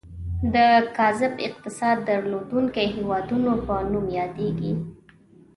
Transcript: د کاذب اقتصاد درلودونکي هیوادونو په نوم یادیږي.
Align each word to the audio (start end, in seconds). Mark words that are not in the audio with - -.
د 0.53 0.55
کاذب 0.97 1.33
اقتصاد 1.47 1.97
درلودونکي 2.09 2.83
هیوادونو 2.95 3.51
په 3.65 3.75
نوم 3.91 4.05
یادیږي. 4.19 4.73